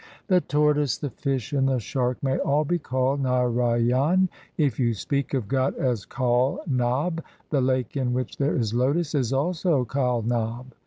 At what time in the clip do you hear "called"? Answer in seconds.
2.79-3.21